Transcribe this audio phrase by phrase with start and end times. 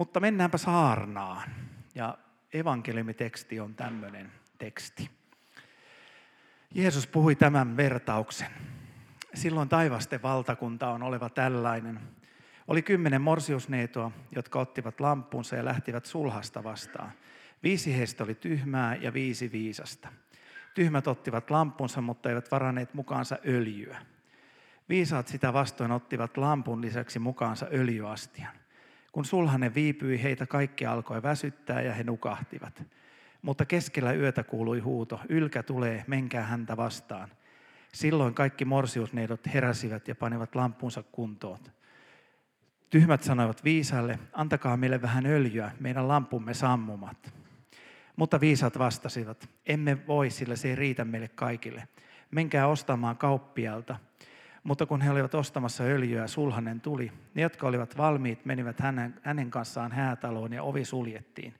[0.00, 1.50] Mutta mennäänpä saarnaan.
[1.94, 2.18] Ja
[2.52, 5.10] evankeliumiteksti on tämmöinen teksti.
[6.74, 8.48] Jeesus puhui tämän vertauksen.
[9.34, 12.00] Silloin taivasten valtakunta on oleva tällainen.
[12.68, 17.12] Oli kymmenen morsiusneitoa, jotka ottivat lampunsa ja lähtivät sulhasta vastaan.
[17.62, 20.08] Viisi heistä oli tyhmää ja viisi viisasta.
[20.74, 23.98] Tyhmät ottivat lampunsa, mutta eivät varanneet mukaansa öljyä.
[24.88, 28.59] Viisaat sitä vastoin ottivat lampun lisäksi mukaansa öljyastian.
[29.12, 32.82] Kun sulhanen viipyi, heitä kaikki alkoi väsyttää ja he nukahtivat.
[33.42, 37.28] Mutta keskellä yötä kuului huuto, ylkä tulee, menkää häntä vastaan.
[37.92, 41.58] Silloin kaikki morsiusneidot heräsivät ja panivat lampunsa kuntoon.
[42.90, 47.34] Tyhmät sanoivat viisalle, antakaa meille vähän öljyä, meidän lampumme sammumat.
[48.16, 51.88] Mutta viisat vastasivat, emme voi, sillä se ei riitä meille kaikille.
[52.30, 53.96] Menkää ostamaan kauppialta.
[54.62, 57.12] Mutta kun he olivat ostamassa öljyä, sulhanen tuli.
[57.34, 61.54] Ne, jotka olivat valmiit, menivät hänen, hänen kanssaan häätaloon ja ovi suljettiin.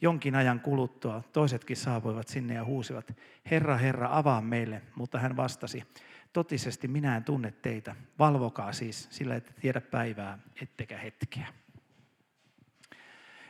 [0.00, 3.14] Jonkin ajan kuluttua toisetkin saapuivat sinne ja huusivat,
[3.50, 4.82] Herra, Herra, avaa meille.
[4.94, 5.84] Mutta hän vastasi,
[6.32, 7.96] totisesti minä en tunne teitä.
[8.18, 11.46] Valvokaa siis, sillä ette tiedä päivää, ettekä hetkeä.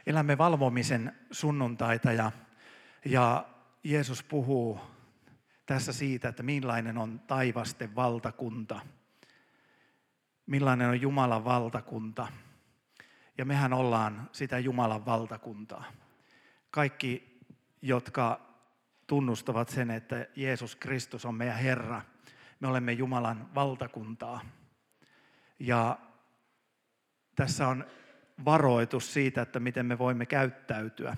[0.06, 2.32] Elämme valvomisen sunnuntaita ja,
[3.04, 3.46] ja
[3.84, 4.80] Jeesus puhuu
[5.68, 8.80] tässä siitä, että millainen on taivasten valtakunta,
[10.46, 12.28] millainen on Jumalan valtakunta.
[13.38, 15.84] Ja mehän ollaan sitä Jumalan valtakuntaa.
[16.70, 17.40] Kaikki,
[17.82, 18.40] jotka
[19.06, 22.02] tunnustavat sen, että Jeesus Kristus on meidän Herra,
[22.60, 24.40] me olemme Jumalan valtakuntaa.
[25.58, 25.98] Ja
[27.36, 27.86] tässä on
[28.44, 31.16] varoitus siitä, että miten me voimme käyttäytyä.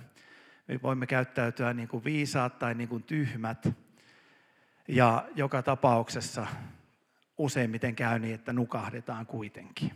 [0.69, 3.90] Me voimme käyttäytyä niin kuin viisaat tai niin kuin tyhmät.
[4.91, 6.47] Ja joka tapauksessa
[7.39, 9.93] useimmiten käy niin, että nukahdetaan kuitenkin.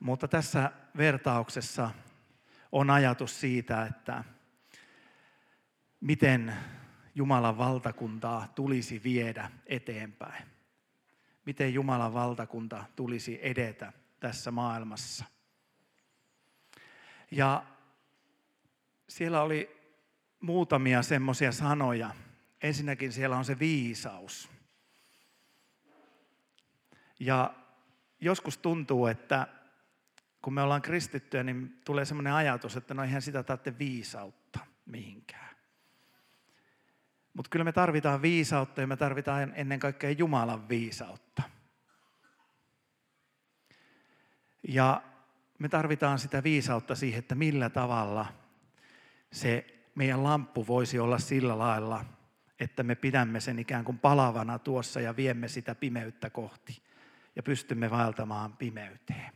[0.00, 1.90] Mutta tässä vertauksessa
[2.72, 4.24] on ajatus siitä, että
[6.00, 6.54] miten
[7.14, 10.44] Jumalan valtakuntaa tulisi viedä eteenpäin.
[11.44, 15.24] Miten Jumalan valtakunta tulisi edetä tässä maailmassa.
[17.30, 17.64] Ja
[19.08, 19.80] siellä oli
[20.40, 22.10] muutamia semmoisia sanoja.
[22.62, 24.50] Ensinnäkin siellä on se viisaus.
[27.20, 27.54] Ja
[28.20, 29.48] joskus tuntuu, että
[30.42, 35.56] kun me ollaan kristittyjä, niin tulee semmoinen ajatus, että no eihän sitä tarvitse viisautta mihinkään.
[37.34, 41.42] Mutta kyllä me tarvitaan viisautta ja me tarvitaan ennen kaikkea Jumalan viisautta.
[44.68, 45.02] Ja
[45.58, 48.26] me tarvitaan sitä viisautta siihen, että millä tavalla
[49.32, 52.04] se meidän lamppu voisi olla sillä lailla,
[52.60, 56.82] että me pidämme sen ikään kuin palavana tuossa ja viemme sitä pimeyttä kohti
[57.36, 59.32] ja pystymme vaeltamaan pimeyteen.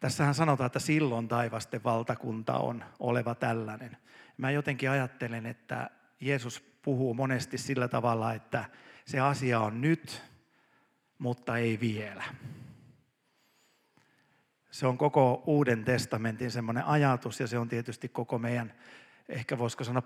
[0.00, 3.96] Tässähän sanotaan, että silloin taivasten valtakunta on oleva tällainen.
[4.36, 8.64] Mä jotenkin ajattelen, että Jeesus puhuu monesti sillä tavalla, että
[9.04, 10.22] se asia on nyt,
[11.18, 12.24] mutta ei vielä.
[14.70, 18.74] Se on koko Uuden testamentin semmoinen ajatus ja se on tietysti koko meidän,
[19.28, 20.02] ehkä voisiko sanoa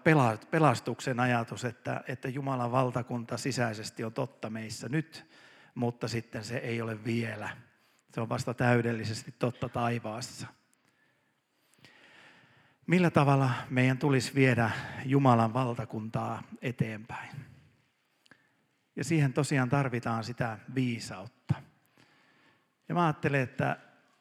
[0.51, 5.27] pelastuksen ajatus, että, että Jumalan valtakunta sisäisesti on totta meissä nyt,
[5.75, 7.57] mutta sitten se ei ole vielä.
[8.15, 10.47] Se on vasta täydellisesti totta taivaassa.
[12.87, 14.71] Millä tavalla meidän tulisi viedä
[15.05, 17.37] Jumalan valtakuntaa eteenpäin?
[18.97, 21.55] Ja siihen tosiaan tarvitaan sitä viisautta.
[22.89, 23.77] Ja mä ajattelen, että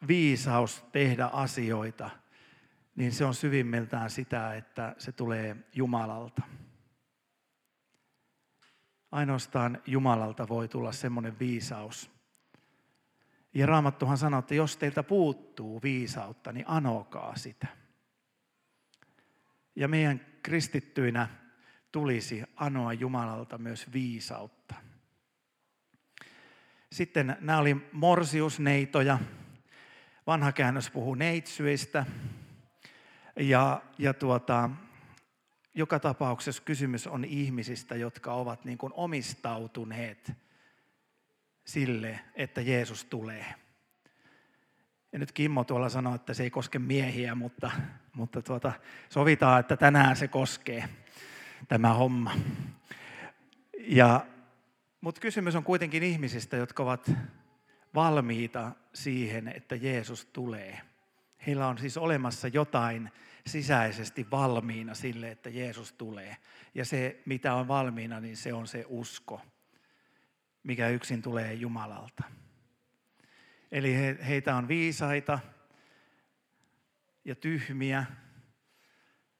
[0.08, 2.10] viisaus tehdä asioita,
[2.96, 6.42] niin se on syvimmiltään sitä, että se tulee Jumalalta.
[9.10, 12.10] Ainoastaan Jumalalta voi tulla semmoinen viisaus.
[13.54, 17.66] Ja Raamattuhan sanoo, että jos teiltä puuttuu viisautta, niin anokaa sitä.
[19.76, 21.28] Ja meidän kristittyinä
[21.92, 24.74] tulisi anoa Jumalalta myös viisautta.
[26.92, 29.18] Sitten nämä oli morsiusneitoja,
[30.26, 32.06] Vanha käännös puhuu neitsyistä.
[33.36, 34.70] Ja, ja tuota,
[35.74, 40.32] joka tapauksessa kysymys on ihmisistä, jotka ovat niin kuin omistautuneet
[41.64, 43.54] sille, että Jeesus tulee.
[45.12, 47.70] Ja nyt Kimmo tuolla sanoi, että se ei koske miehiä, mutta,
[48.12, 48.72] mutta tuota,
[49.08, 50.88] sovitaan, että tänään se koskee
[51.68, 52.34] tämä homma.
[53.78, 54.26] Ja,
[55.00, 57.10] mutta kysymys on kuitenkin ihmisistä, jotka ovat
[57.94, 60.80] valmiita siihen, että Jeesus tulee.
[61.46, 63.10] Heillä on siis olemassa jotain
[63.46, 66.36] sisäisesti valmiina sille, että Jeesus tulee.
[66.74, 69.40] Ja se, mitä on valmiina, niin se on se usko,
[70.62, 72.22] mikä yksin tulee Jumalalta.
[73.72, 75.38] Eli he, heitä on viisaita,
[77.24, 78.04] ja tyhmiä.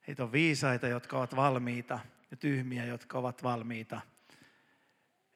[0.07, 1.99] Heitä on viisaita, jotka ovat valmiita
[2.31, 4.01] ja tyhmiä, jotka ovat valmiita.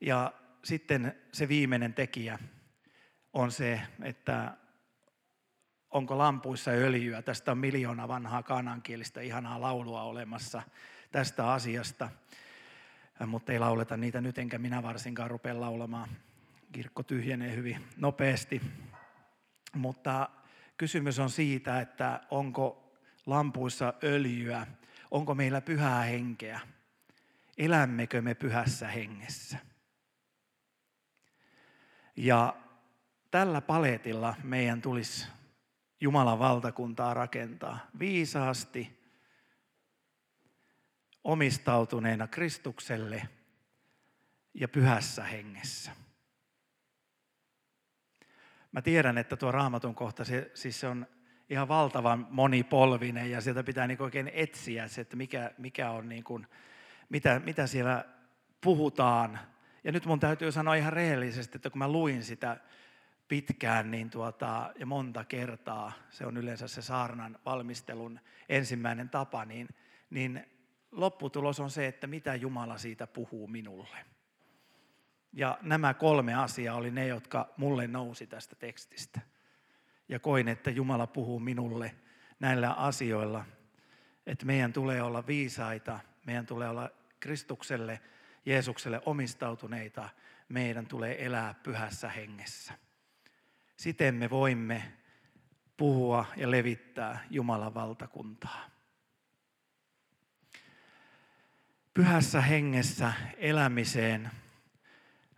[0.00, 0.32] Ja
[0.64, 2.38] sitten se viimeinen tekijä
[3.32, 4.56] on se, että
[5.96, 7.22] onko lampuissa öljyä.
[7.22, 10.62] Tästä on miljoona vanhaa kanankielistä ihanaa laulua olemassa
[11.12, 12.08] tästä asiasta.
[13.26, 16.08] Mutta ei lauleta niitä nyt, enkä minä varsinkaan rupea laulamaan.
[16.72, 18.62] Kirkko tyhjenee hyvin nopeasti.
[19.74, 20.28] Mutta
[20.76, 22.92] kysymys on siitä, että onko
[23.26, 24.66] lampuissa öljyä,
[25.10, 26.60] onko meillä pyhää henkeä,
[27.58, 29.58] elämmekö me pyhässä hengessä.
[32.16, 32.56] Ja
[33.30, 35.26] tällä paletilla meidän tulisi
[36.00, 38.96] Jumalan valtakuntaa rakentaa viisaasti,
[41.24, 43.28] omistautuneena Kristukselle
[44.54, 45.90] ja pyhässä hengessä.
[48.72, 51.06] Mä tiedän, että tuo raamatun kohta, se, siis se on
[51.50, 56.24] ihan valtavan monipolvinen ja sieltä pitää niin oikein etsiä se, että mikä, mikä on niin
[56.24, 56.46] kuin,
[57.08, 58.04] mitä, mitä siellä
[58.60, 59.38] puhutaan.
[59.84, 62.56] Ja nyt mun täytyy sanoa ihan rehellisesti, että kun mä luin sitä
[63.28, 69.68] pitkään niin tuota, ja monta kertaa, se on yleensä se saarnan valmistelun ensimmäinen tapa, niin,
[70.10, 70.46] niin
[70.92, 73.98] lopputulos on se, että mitä Jumala siitä puhuu minulle.
[75.32, 79.20] Ja nämä kolme asiaa oli ne, jotka mulle nousi tästä tekstistä.
[80.08, 81.94] Ja koin, että Jumala puhuu minulle
[82.40, 83.44] näillä asioilla,
[84.26, 86.90] että meidän tulee olla viisaita, meidän tulee olla
[87.20, 88.00] Kristukselle,
[88.46, 90.08] Jeesukselle omistautuneita,
[90.48, 92.85] meidän tulee elää pyhässä hengessä.
[93.76, 94.92] Siten me voimme
[95.76, 98.70] puhua ja levittää Jumalan valtakuntaa.
[101.94, 104.30] Pyhässä hengessä elämiseen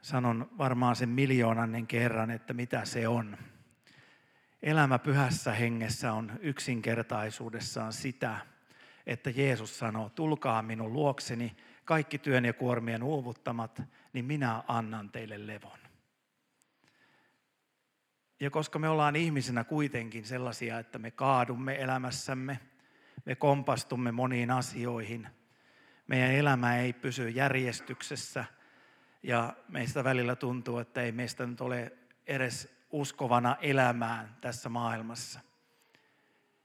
[0.03, 3.37] sanon varmaan sen miljoonannen kerran, että mitä se on.
[4.63, 8.39] Elämä pyhässä hengessä on yksinkertaisuudessaan sitä,
[9.07, 13.83] että Jeesus sanoo, tulkaa minun luokseni, kaikki työn ja kuormien uuvuttamat,
[14.13, 15.88] niin minä annan teille levon.
[18.41, 22.61] Ja koska me ollaan ihmisenä kuitenkin sellaisia, että me kaadumme elämässämme,
[23.25, 25.29] me kompastumme moniin asioihin,
[26.07, 28.45] meidän elämä ei pysy järjestyksessä
[29.23, 31.93] ja meistä välillä tuntuu, että ei meistä nyt ole
[32.27, 35.41] edes uskovana elämään tässä maailmassa.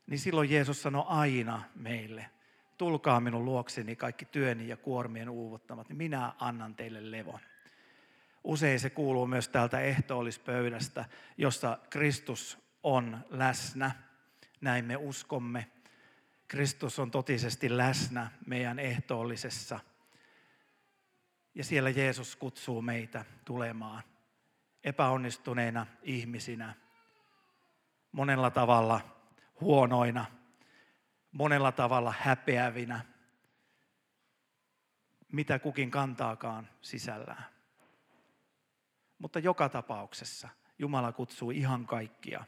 [0.08, 2.30] Niin silloin Jeesus sanoi aina meille,
[2.78, 7.40] tulkaa minun luokseni kaikki työni ja kuormien uuvuttamat, niin minä annan teille levon.
[8.44, 11.06] Usein se kuuluu myös täältä ehtoollispöydästä,
[11.38, 13.92] jossa Kristus on läsnä.
[14.62, 15.72] Näin me uskomme.
[16.48, 19.80] Kristus on totisesti läsnä meidän ehtoollisessa.
[21.56, 24.04] Ja siellä Jeesus kutsuu meitä tulemaan
[24.84, 26.74] epäonnistuneina ihmisinä,
[28.12, 29.01] monella tavalla
[29.62, 30.25] huonoina,
[31.31, 33.06] monella tavalla häpeävinä,
[35.31, 37.52] mitä kukin kantaakaan sisällään.
[39.24, 40.50] Mutta joka tapauksessa
[40.80, 42.44] Jumala kutsuu ihan kaikkia,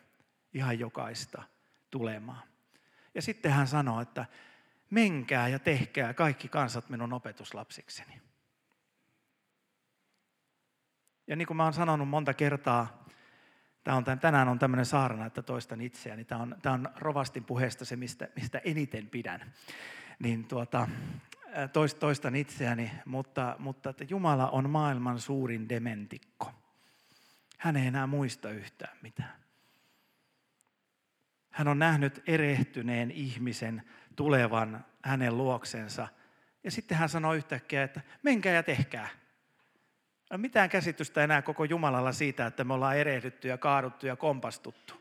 [0.54, 1.44] ihan jokaista
[1.92, 2.48] tulemaan.
[3.14, 4.26] Ja sitten hän sanoo, että
[4.90, 8.22] menkää ja tehkää kaikki kansat minun opetuslapsikseni.
[11.28, 13.06] Ja niin kuin mä oon sanonut monta kertaa,
[13.84, 16.26] tämä on, tänään on tämmöinen saarna, että toistan itseäni.
[16.26, 19.54] Tämä on, tämä on Rovastin puheesta se, mistä, mistä eniten pidän.
[20.20, 20.88] Niin tuota,
[22.00, 26.52] toistan itseäni, mutta, mutta että Jumala on maailman suurin dementikko.
[27.66, 29.36] Hän ei enää muista yhtään mitään.
[31.52, 33.84] Hän on nähnyt erehtyneen ihmisen
[34.16, 36.08] tulevan hänen luoksensa.
[36.64, 39.10] Ja sitten hän sanoo yhtäkkiä, että menkää ja tehkää.
[40.32, 44.94] Ei mitään käsitystä enää koko Jumalalla siitä, että me ollaan erehdytty ja kaaduttu ja kompastuttu.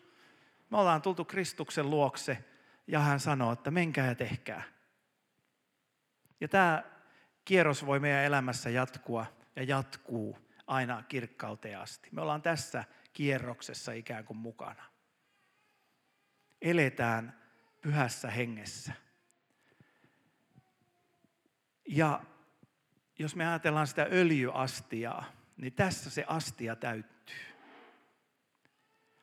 [0.71, 2.45] Me ollaan tultu Kristuksen luokse
[2.87, 4.63] ja hän sanoo, että menkää ja tehkää.
[6.41, 6.83] Ja tämä
[7.45, 12.09] kierros voi meidän elämässä jatkua ja jatkuu aina kirkkauteen asti.
[12.13, 14.85] Me ollaan tässä kierroksessa ikään kuin mukana.
[16.63, 17.41] Eletään
[17.83, 18.93] pyhässä hengessä.
[21.89, 22.21] Ja
[23.19, 25.25] jos me ajatellaan sitä öljyastiaa,
[25.57, 27.37] niin tässä se astia täyttyy.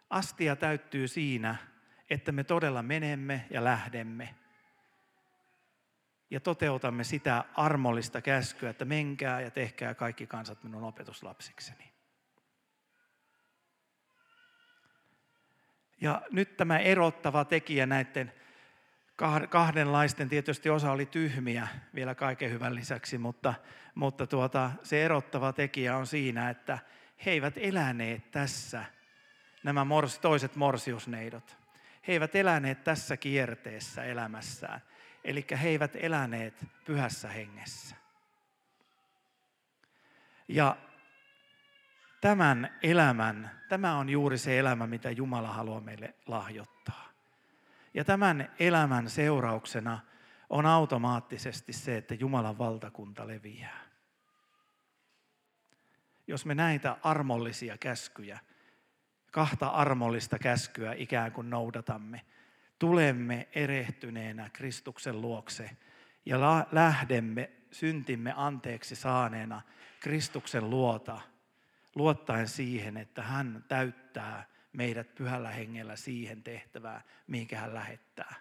[0.09, 1.55] Astia täyttyy siinä,
[2.09, 4.35] että me todella menemme ja lähdemme
[6.31, 11.91] ja toteutamme sitä armollista käskyä, että menkää ja tehkää kaikki kansat minun opetuslapsikseni.
[16.01, 18.33] Ja nyt tämä erottava tekijä näiden
[19.49, 23.53] kahdenlaisten, tietysti osa oli tyhmiä vielä kaiken hyvän lisäksi, mutta,
[23.95, 26.79] mutta tuota, se erottava tekijä on siinä, että
[27.25, 28.85] he eivät eläneet tässä,
[29.63, 31.57] nämä mors, toiset morsiusneidot.
[32.07, 34.81] He eivät eläneet tässä kierteessä elämässään.
[35.23, 37.95] Eli he eivät eläneet pyhässä hengessä.
[40.47, 40.77] Ja
[42.21, 47.09] tämän elämän, tämä on juuri se elämä, mitä Jumala haluaa meille lahjoittaa.
[47.93, 49.99] Ja tämän elämän seurauksena
[50.49, 53.81] on automaattisesti se, että Jumalan valtakunta leviää.
[56.27, 58.39] Jos me näitä armollisia käskyjä,
[59.31, 62.21] kahta armollista käskyä ikään kuin noudatamme,
[62.81, 65.69] tulemme erehtyneenä Kristuksen luokse
[66.25, 69.61] ja lähdemme syntimme anteeksi saaneena
[69.99, 71.21] Kristuksen luota,
[71.95, 78.35] luottaen siihen, että hän täyttää meidät pyhällä hengellä siihen tehtävään, minkä hän lähettää.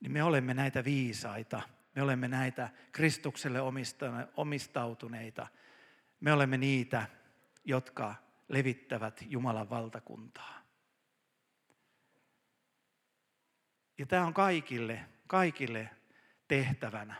[0.00, 1.62] Niin me olemme näitä viisaita,
[1.94, 3.58] me olemme näitä Kristukselle
[4.36, 5.46] omistautuneita,
[6.20, 7.06] me olemme niitä,
[7.64, 8.14] jotka
[8.48, 10.57] levittävät Jumalan valtakuntaa.
[13.98, 15.90] Ja tämä on kaikille, kaikille
[16.48, 17.14] tehtävänä.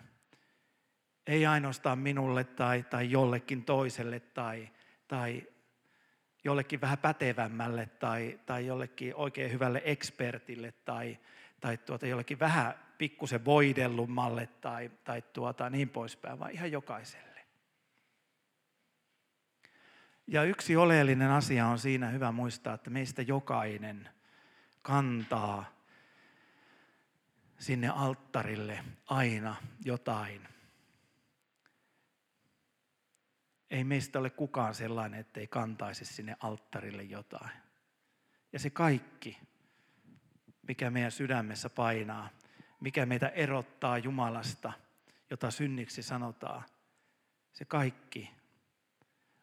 [1.26, 4.68] Ei ainoastaan minulle tai, tai jollekin toiselle tai,
[5.08, 5.42] tai
[6.44, 11.18] jollekin vähän pätevämmälle tai, tai jollekin oikein hyvälle ekspertille tai,
[11.60, 17.28] tai tuota, jollekin vähän pikkusen voidellummalle tai, tai tuota, niin poispäin, vaan ihan jokaiselle.
[20.26, 24.08] Ja yksi oleellinen asia on siinä hyvä muistaa, että meistä jokainen
[24.82, 25.77] kantaa
[27.58, 30.48] sinne alttarille aina jotain.
[33.70, 37.50] Ei meistä ole kukaan sellainen, ettei kantaisi sinne alttarille jotain.
[38.52, 39.38] Ja se kaikki,
[40.68, 42.28] mikä meidän sydämessä painaa,
[42.80, 44.72] mikä meitä erottaa Jumalasta,
[45.30, 46.64] jota synniksi sanotaan,
[47.52, 48.30] se kaikki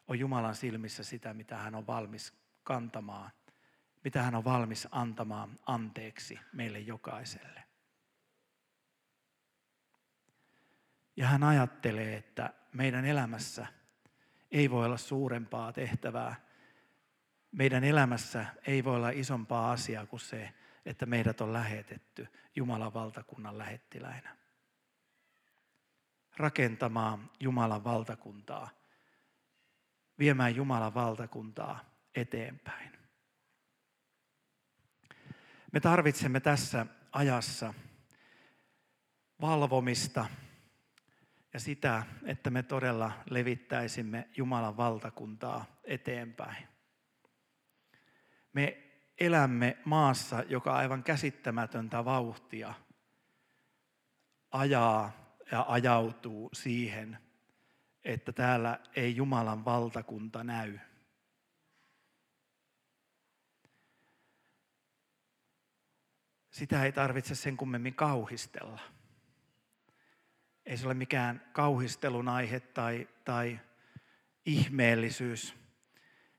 [0.08, 2.32] on Jumalan silmissä sitä, mitä hän on valmis
[2.62, 3.30] kantamaan,
[4.04, 7.65] mitä hän on valmis antamaan anteeksi meille jokaiselle.
[11.16, 13.66] Ja hän ajattelee, että meidän elämässä
[14.50, 16.34] ei voi olla suurempaa tehtävää.
[17.52, 20.54] Meidän elämässä ei voi olla isompaa asiaa kuin se,
[20.84, 24.36] että meidät on lähetetty Jumalan valtakunnan lähettiläinä.
[26.36, 28.70] Rakentamaan Jumalan valtakuntaa,
[30.18, 32.92] viemään Jumalan valtakuntaa eteenpäin.
[35.72, 37.74] Me tarvitsemme tässä ajassa
[39.40, 40.26] valvomista,
[41.56, 46.68] ja sitä, että me todella levittäisimme Jumalan valtakuntaa eteenpäin.
[48.52, 48.82] Me
[49.20, 52.74] elämme maassa, joka aivan käsittämätöntä vauhtia
[54.50, 57.18] ajaa ja ajautuu siihen,
[58.04, 60.78] että täällä ei Jumalan valtakunta näy.
[66.50, 68.95] Sitä ei tarvitse sen kummemmin kauhistella.
[70.66, 73.60] Ei se ole mikään kauhistelun aihe tai, tai
[74.46, 75.54] ihmeellisyys.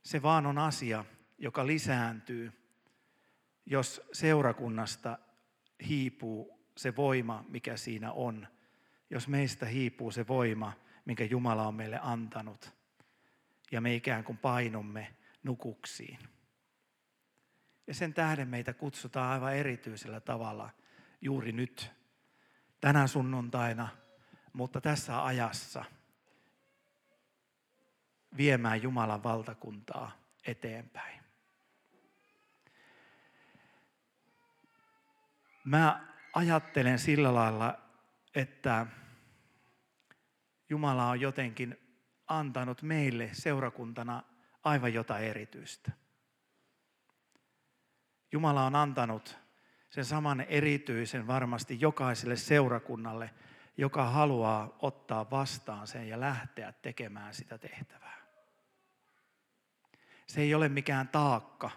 [0.03, 1.05] Se vaan on asia,
[1.37, 2.51] joka lisääntyy,
[3.65, 5.17] jos seurakunnasta
[5.87, 8.47] hiipuu se voima, mikä siinä on.
[9.09, 10.73] Jos meistä hiipuu se voima,
[11.05, 12.73] minkä Jumala on meille antanut.
[13.71, 16.19] Ja me ikään kuin painumme nukuksiin.
[17.87, 20.69] Ja sen tähden meitä kutsutaan aivan erityisellä tavalla
[21.21, 21.91] juuri nyt,
[22.81, 23.89] tänä sunnuntaina–
[24.57, 25.85] mutta tässä ajassa
[28.37, 30.11] viemään Jumalan valtakuntaa
[30.47, 31.23] eteenpäin.
[35.65, 37.79] Mä ajattelen sillä lailla,
[38.35, 38.87] että
[40.69, 41.77] Jumala on jotenkin
[42.27, 44.23] antanut meille seurakuntana
[44.63, 45.91] aivan jotain erityistä.
[48.31, 49.37] Jumala on antanut
[49.89, 53.29] sen saman erityisen varmasti jokaiselle seurakunnalle–
[53.77, 58.17] joka haluaa ottaa vastaan sen ja lähteä tekemään sitä tehtävää.
[60.27, 61.71] Se ei ole mikään taakka.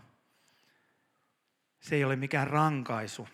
[1.80, 3.28] Se ei ole mikään rankaisu,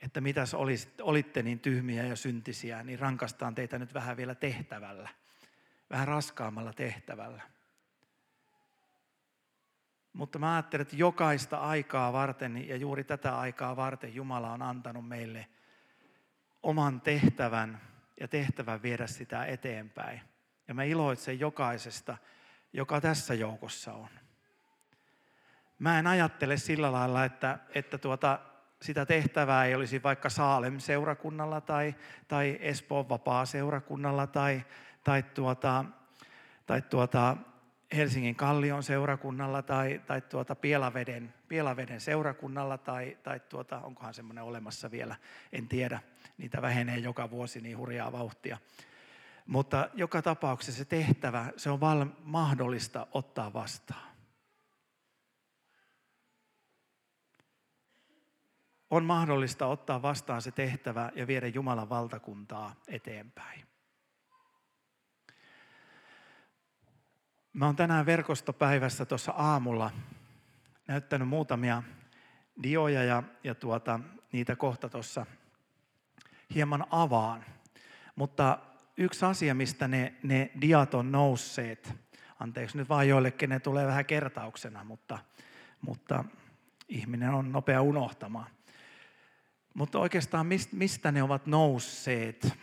[0.00, 0.54] että mitäs
[1.02, 5.08] olitte niin tyhmiä ja syntisiä, niin rankastaan teitä nyt vähän vielä tehtävällä,
[5.90, 7.42] vähän raskaammalla tehtävällä.
[10.12, 15.08] Mutta mä ajattelen, että jokaista aikaa varten ja juuri tätä aikaa varten Jumala on antanut
[15.08, 15.46] meille–
[16.62, 17.80] oman tehtävän
[18.20, 20.20] ja tehtävän viedä sitä eteenpäin.
[20.68, 22.16] Ja mä iloitsen jokaisesta,
[22.72, 24.08] joka tässä joukossa on.
[25.78, 28.38] Mä en ajattele sillä lailla, että, että tuota,
[28.82, 31.94] sitä tehtävää ei olisi vaikka Saalem-seurakunnalla tai,
[32.28, 34.64] tai Espoon vapaa-seurakunnalla tai,
[35.04, 35.84] tai, tuota,
[36.66, 37.36] tai tuota,
[37.96, 44.90] Helsingin Kallion seurakunnalla tai, tai tuota Pielaveden, Pielaveden seurakunnalla tai, tai tuota, onkohan semmoinen olemassa
[44.90, 45.16] vielä,
[45.52, 46.00] en tiedä.
[46.38, 48.58] Niitä vähenee joka vuosi niin hurjaa vauhtia.
[49.46, 54.12] Mutta joka tapauksessa se tehtävä, se on val- mahdollista ottaa vastaan.
[58.90, 63.71] On mahdollista ottaa vastaan se tehtävä ja viedä Jumalan valtakuntaa eteenpäin.
[67.52, 69.90] Mä oon tänään verkostopäivässä tuossa aamulla
[70.88, 71.82] näyttänyt muutamia
[72.62, 74.00] dioja ja, ja tuota,
[74.32, 75.26] niitä kohta tuossa
[76.54, 77.44] hieman avaan.
[78.16, 78.58] Mutta
[78.96, 81.94] yksi asia, mistä ne, ne diat on nousseet,
[82.40, 85.18] anteeksi nyt vaan joillekin ne tulee vähän kertauksena, mutta,
[85.80, 86.24] mutta
[86.88, 88.50] ihminen on nopea unohtamaan.
[89.74, 92.58] Mutta oikeastaan mistä ne ovat nousseet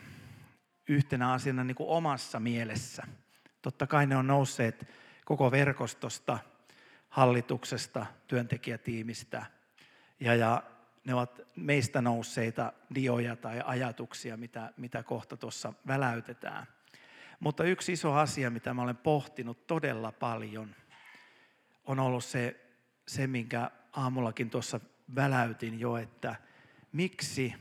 [0.88, 3.04] yhtenä asiana niin kuin omassa mielessä–
[3.62, 4.88] Totta kai ne on nousseet
[5.26, 6.40] koko verkostosta,
[7.10, 9.46] hallituksesta, työntekijätiimistä
[10.20, 10.64] ja, ja
[11.06, 16.68] ne ovat meistä nousseita dioja tai ajatuksia, mitä, mitä kohta tuossa väläytetään.
[17.40, 20.76] Mutta yksi iso asia, mitä mä olen pohtinut todella paljon,
[21.86, 22.66] on ollut se,
[23.08, 24.80] se minkä aamullakin tuossa
[25.16, 26.36] väläytin jo, että
[26.92, 27.56] miksi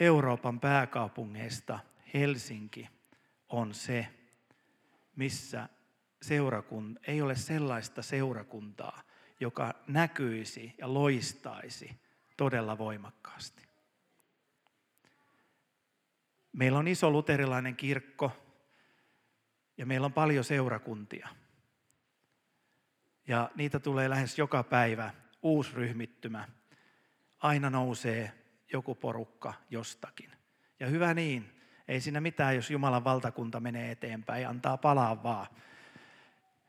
[0.00, 1.78] Euroopan pääkaupungeista
[2.14, 2.88] Helsinki
[3.48, 4.08] on se,
[5.16, 5.68] missä
[6.22, 9.02] seurakun, ei ole sellaista seurakuntaa,
[9.40, 12.00] joka näkyisi ja loistaisi
[12.36, 13.62] todella voimakkaasti.
[16.52, 18.32] Meillä on iso luterilainen kirkko
[19.76, 21.28] ja meillä on paljon seurakuntia.
[23.28, 26.48] Ja niitä tulee lähes joka päivä uusi ryhmittymä.
[27.38, 28.32] Aina nousee
[28.72, 30.30] joku porukka jostakin.
[30.80, 35.46] Ja hyvä niin, ei siinä mitään, jos Jumalan valtakunta menee eteenpäin, antaa palaa vaan.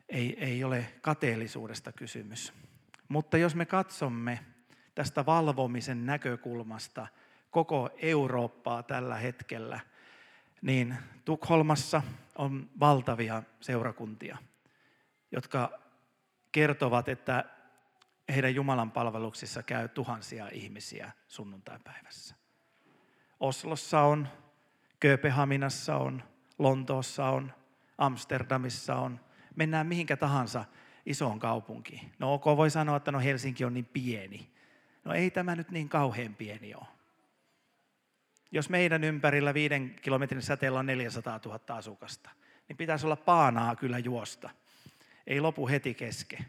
[0.10, 2.54] Ei, ei ole kateellisuudesta kysymys.
[3.08, 4.40] Mutta jos me katsomme
[4.96, 7.08] tästä valvomisen näkökulmasta
[7.52, 9.80] koko Eurooppaa tällä hetkellä,
[10.62, 10.96] niin
[11.26, 12.02] Tukholmassa
[12.36, 14.38] on valtavia seurakuntia,
[15.32, 15.80] jotka
[16.52, 17.46] kertovat, että
[18.30, 22.36] heidän Jumalan palveluksissa käy tuhansia ihmisiä sunnuntaipäivässä.
[23.40, 24.28] Oslossa on
[25.04, 26.24] Kööpenhaminassa on,
[26.60, 27.54] Lontoossa on,
[27.98, 29.20] Amsterdamissa on.
[29.56, 30.66] Mennään mihinkä tahansa
[31.06, 32.12] isoon kaupunkiin.
[32.20, 34.50] No ok, voi sanoa, että no Helsinki on niin pieni.
[35.04, 36.86] No ei tämä nyt niin kauhean pieni ole.
[38.52, 42.30] Jos meidän ympärillä viiden kilometrin säteellä on 400 000 asukasta,
[42.68, 44.50] niin pitäisi olla paanaa kyllä juosta.
[45.28, 46.46] Ei lopu heti kesken.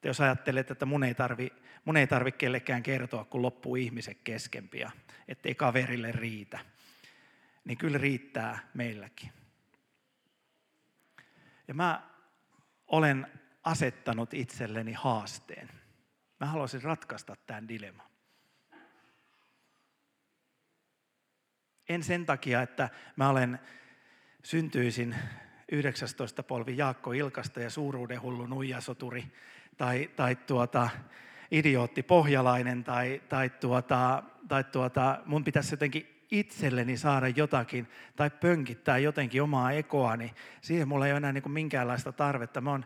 [0.00, 1.50] Te jos ajattelet, että mun ei tarvi,
[1.84, 4.90] mun ei tarvi kellekään kertoa, kun loppuu ihmiset keskempiä,
[5.28, 6.58] ettei kaverille riitä
[7.64, 9.32] niin kyllä riittää meilläkin.
[11.68, 12.10] Ja mä
[12.86, 13.26] olen
[13.64, 15.68] asettanut itselleni haasteen.
[16.40, 18.06] Mä haluaisin ratkaista tämän dilemman.
[21.88, 23.58] En sen takia, että mä olen
[24.44, 25.14] syntyisin
[25.72, 29.32] 19 polvi Jaakko Ilkasta ja suuruuden hullu nuijasoturi
[29.76, 30.90] tai, tai tuota,
[31.50, 38.98] idiootti pohjalainen tai, tai, tuota, tai tuota, mun pitäisi jotenkin itselleni saada jotakin tai pönkittää
[38.98, 42.60] jotenkin omaa ekoani, siihen mulla ei ole enää niin kuin minkäänlaista tarvetta.
[42.60, 42.84] Mä oon,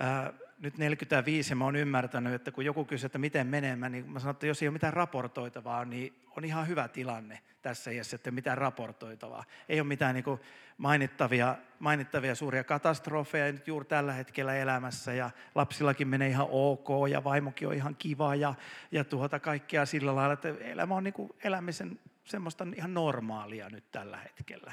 [0.00, 4.10] ää, nyt 45 ja mä oon ymmärtänyt, että kun joku kysyy, että miten menemään, niin
[4.10, 8.14] mä sanon, että jos ei ole mitään raportoitavaa, niin on ihan hyvä tilanne tässä iässä,
[8.14, 9.44] että mitään raportoitavaa.
[9.68, 10.40] Ei ole mitään niin kuin
[10.78, 17.24] mainittavia, mainittavia suuria katastrofeja nyt juuri tällä hetkellä elämässä ja lapsillakin menee ihan ok ja
[17.24, 18.54] vaimokin on ihan kiva ja,
[18.92, 23.90] ja tuota kaikkea sillä lailla, että elämä on niin kuin elämisen semmoista ihan normaalia nyt
[23.90, 24.72] tällä hetkellä.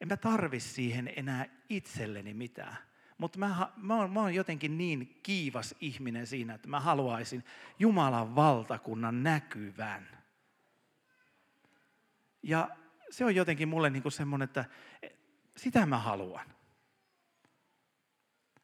[0.00, 2.76] En mä tarvi siihen enää itselleni mitään.
[3.18, 7.44] Mutta mä, mä, oon, mä oon jotenkin niin kiivas ihminen siinä, että mä haluaisin
[7.78, 10.08] Jumalan valtakunnan näkyvän.
[12.42, 12.70] Ja
[13.10, 14.64] se on jotenkin mulle niin semmoinen, että
[15.56, 16.57] sitä mä haluan.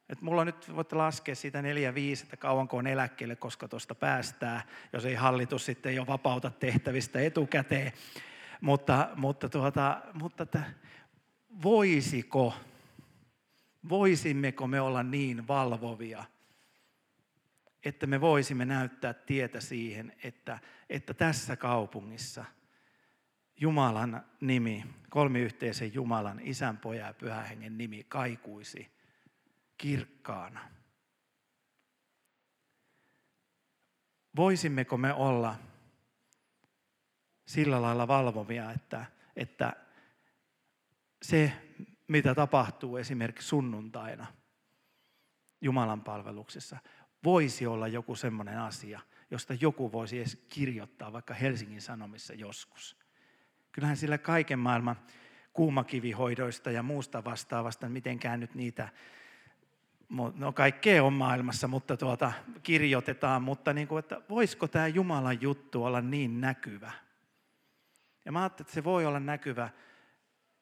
[0.08, 4.62] Et mulla nyt voitte laskea siitä neljä viisi, että kauanko on eläkkeelle, koska tuosta päästään,
[4.92, 7.92] jos ei hallitus sitten jo vapauta tehtävistä etukäteen.
[8.60, 10.62] Mutta, mutta, tuota, mutta että
[11.62, 12.54] voisiko,
[13.88, 16.24] voisimmeko me olla niin valvovia,
[17.84, 20.58] että me voisimme näyttää tietä siihen, että,
[20.90, 22.44] että tässä kaupungissa
[23.60, 28.93] Jumalan nimi, kolmiyhteisen Jumalan, isän, pojan ja pyhän hengen nimi kaikuisi
[29.78, 30.60] kirkkaana.
[34.36, 35.56] Voisimmeko me olla
[37.46, 39.06] sillä lailla valvovia, että,
[39.36, 39.76] että
[41.22, 41.52] se,
[42.08, 44.26] mitä tapahtuu esimerkiksi sunnuntaina,
[45.60, 46.78] Jumalan palveluksessa
[47.24, 52.96] voisi olla joku semmoinen asia, josta joku voisi edes kirjoittaa vaikka Helsingin Sanomissa joskus.
[53.72, 54.96] Kyllähän sillä kaiken maailman
[55.52, 58.88] kuumakivihoidoista ja muusta vastaavasta, mitenkään nyt niitä,
[60.34, 65.84] no kaikkea on maailmassa, mutta tuota, kirjoitetaan, mutta niin kuin, että voisiko tämä Jumalan juttu
[65.84, 66.92] olla niin näkyvä?
[68.24, 69.70] Ja mä ajattelin, että se voi olla näkyvä,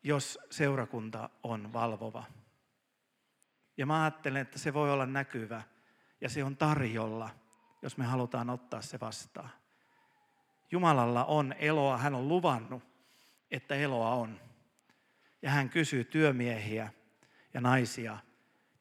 [0.02, 2.24] jos seurakunta on valvova.
[3.76, 5.62] Ja mä ajattelen, että se voi olla näkyvä
[6.20, 7.31] ja se on tarjolla,
[7.83, 9.50] jos me halutaan ottaa se vastaan.
[10.70, 12.83] Jumalalla on eloa, hän on luvannut,
[13.50, 14.40] että eloa on.
[15.42, 16.92] Ja hän kysyy työmiehiä
[17.55, 18.18] ja naisia,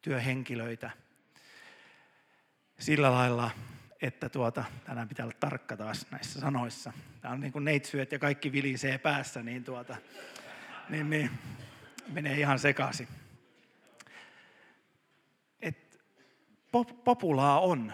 [0.02, 0.90] työhenkilöitä
[2.78, 3.50] sillä lailla,
[4.02, 6.92] että tuota, tänään pitää olla tarkka taas näissä sanoissa.
[7.20, 9.96] Tämä on niin kuin neitsyöt ja kaikki vilisee päässä, niin, tuota,
[10.88, 11.30] niin, niin
[12.08, 13.08] menee ihan sekaisin.
[15.60, 16.00] Et
[17.04, 17.92] populaa on,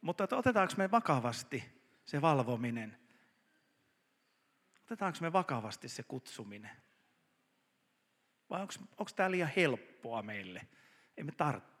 [0.00, 1.64] mutta otetaanko me vakavasti
[2.04, 2.98] se valvominen?
[4.84, 6.83] Otetaanko me vakavasti se kutsuminen?
[8.50, 10.66] Vai onko tämä liian helppoa meille?
[11.16, 11.74] Emme tarvitse.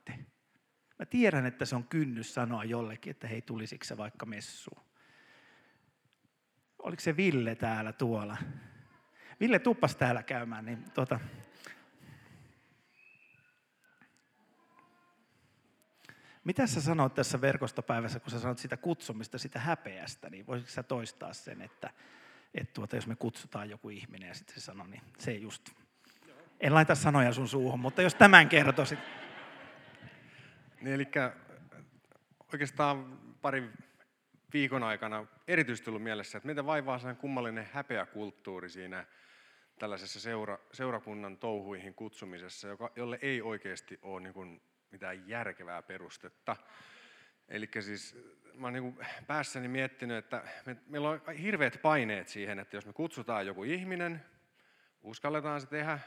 [0.98, 4.84] Mä tiedän, että se on kynnys sanoa jollekin, että hei, tulisiko se vaikka messuun.
[6.78, 8.36] Oliko se Ville täällä tuolla?
[9.40, 11.20] Ville tuppas täällä käymään, niin tota,
[16.44, 20.82] Mitä sä sanoit tässä verkostopäivässä, kun sä sanoit sitä kutsumista, sitä häpeästä, niin voisitko sä
[20.82, 21.90] toistaa sen, että,
[22.54, 25.70] että tuota, jos me kutsutaan joku ihminen ja sitten se sanoo, niin se ei just.
[26.64, 28.98] En laita sanoja sun suuhun, mutta jos tämän kertoisit.
[30.80, 31.08] Niin, eli
[32.52, 33.70] oikeastaan pari
[34.52, 39.06] viikon aikana erityisesti tullut mielessä, että miten vaivaa sen kummallinen häpeäkulttuuri siinä
[39.78, 46.56] tällaisessa seura, seurakunnan touhuihin kutsumisessa, joka, jolle ei oikeasti ole niin kuin mitään järkevää perustetta.
[47.48, 48.16] Eli siis
[48.54, 52.92] mä oon niin päässäni miettinyt, että me, meillä on hirveät paineet siihen, että jos me
[52.92, 54.24] kutsutaan joku ihminen,
[55.02, 55.98] uskalletaan se tehdä,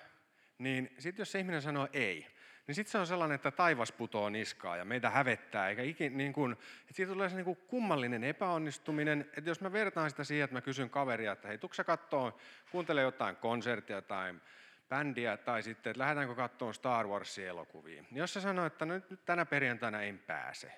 [0.58, 2.28] niin sitten jos se ihminen sanoo ei,
[2.68, 5.70] niin sitten se on sellainen, että taivas putoo niskaa ja meitä hävettää.
[5.70, 9.72] Eikä ikin, niin kuin, että siitä tulee se niin kuin kummallinen epäonnistuminen, että jos mä
[9.72, 12.40] vertaan sitä siihen, että mä kysyn kaveria, että hei, tuksa kattoo,
[12.72, 14.34] kuuntele jotain konserttia tai
[14.90, 18.02] bändiä, tai sitten, että lähdetäänkö katsomaan Star Wars-elokuvia.
[18.02, 20.72] Niin jos se sanoo, että no nyt, nyt tänä perjantaina en pääse,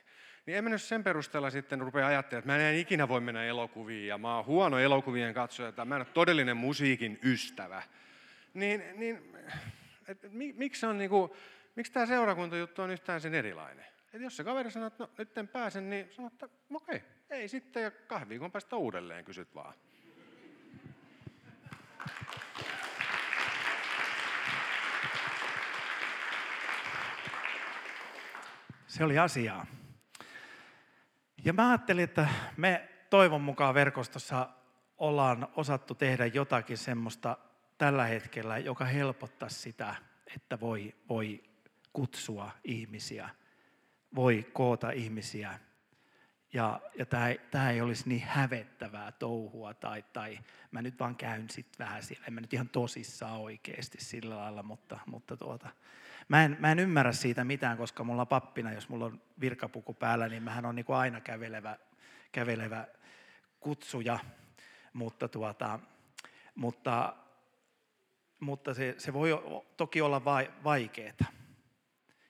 [0.45, 4.07] niin en mennyt sen perusteella sitten rupea ajattelemaan, että mä en ikinä voi mennä elokuviin,
[4.07, 7.83] ja mä oon huono elokuvien katsoja, tai mä en ole todellinen musiikin ystävä.
[8.53, 9.37] Niin, niin
[10.07, 11.31] et, miksi on niin kuin,
[11.75, 13.85] miksi tämä seurakuntajuttu on yhtään sen erilainen?
[14.13, 17.47] Et jos se kaveri sanoo, että no, nyt en pääse, niin sanoo, että okei, ei
[17.47, 19.73] sitten ja kahden viikon päästä uudelleen kysyt vaan.
[28.87, 29.65] Se oli asiaa.
[31.43, 34.49] Ja mä ajattelin, että me toivon mukaan verkostossa
[34.97, 37.37] ollaan osattu tehdä jotakin semmoista
[37.79, 39.95] tällä hetkellä, joka helpottaa sitä,
[40.35, 41.43] että voi, voi
[41.93, 43.29] kutsua ihmisiä,
[44.15, 45.59] voi koota ihmisiä.
[46.53, 50.39] Ja, ja tämä, tämä ei olisi niin hävettävää touhua tai, tai
[50.71, 52.25] mä nyt vaan käyn sitten vähän siellä.
[52.27, 55.69] En mä nyt ihan tosissaan oikeasti sillä lailla, mutta, mutta tuota,
[56.27, 60.27] mä, en, mä en ymmärrä siitä mitään, koska mulla pappina, jos mulla on virkapuku päällä,
[60.27, 61.77] niin mähän on niin kuin aina kävelevä,
[62.31, 62.87] kävelevä
[63.59, 64.19] kutsuja.
[64.93, 65.79] Mutta, tuota,
[66.55, 67.15] mutta,
[68.39, 69.29] mutta se, se voi
[69.77, 70.25] toki olla
[70.63, 71.13] vaikeaa.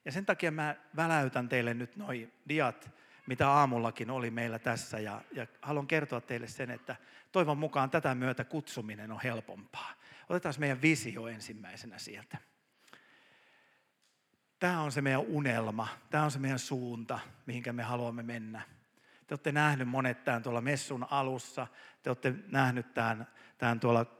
[0.04, 2.90] Ja sen takia mä väläytän teille nyt noin diat,
[3.26, 4.98] mitä aamullakin oli meillä tässä.
[4.98, 6.96] Ja, ja haluan kertoa teille sen, että
[7.32, 9.92] toivon mukaan tätä myötä kutsuminen on helpompaa.
[10.28, 12.38] Otetaan meidän visio ensimmäisenä sieltä.
[14.58, 18.62] Tämä on se meidän unelma, tämä on se meidän suunta, mihinkä me haluamme mennä.
[19.26, 21.66] Te olette nähneet monet tämän tuolla messun alussa,
[22.02, 23.26] te olette nähneet tämän,
[23.58, 24.19] tämän tuolla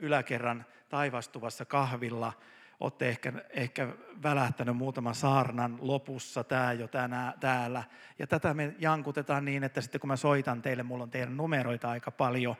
[0.00, 2.32] yläkerran taivastuvassa kahvilla,
[2.80, 3.88] olette ehkä, ehkä
[4.22, 7.84] välähtänyt muutaman saarnan lopussa, tämä jo tänä, täällä.
[8.18, 11.90] Ja tätä me jankutetaan niin, että sitten kun mä soitan teille, mulla on teidän numeroita
[11.90, 12.56] aika paljon,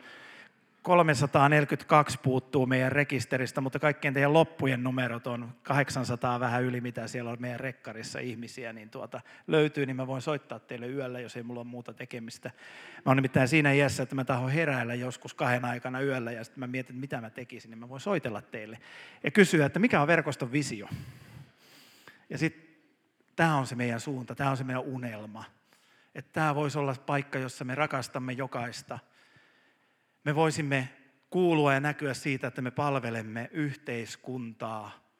[0.82, 7.30] 342 puuttuu meidän rekisteristä, mutta kaikkien teidän loppujen numerot on 800 vähän yli, mitä siellä
[7.30, 11.42] on meidän rekkarissa ihmisiä, niin tuota, löytyy, niin mä voin soittaa teille yöllä, jos ei
[11.42, 12.50] mulla ole muuta tekemistä.
[12.96, 16.60] Mä oon nimittäin siinä iässä, että mä tahon heräillä joskus kahden aikana yöllä, ja sitten
[16.60, 18.78] mä mietin, mitä mä tekisin, niin mä voin soitella teille
[19.24, 20.88] ja kysyä, että mikä on verkoston visio.
[22.30, 22.70] Ja sitten
[23.36, 25.44] tämä on se meidän suunta, tämä on se meidän unelma.
[26.14, 28.98] Että tämä voisi olla paikka, jossa me rakastamme jokaista–
[30.24, 30.88] me voisimme
[31.30, 35.10] kuulua ja näkyä siitä, että me palvelemme yhteiskuntaa,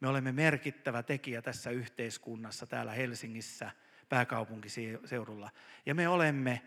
[0.00, 3.70] Me olemme merkittävä tekijä tässä yhteiskunnassa täällä Helsingissä,
[4.08, 5.50] pääkaupunkiseudulla.
[5.86, 6.62] Ja me olemme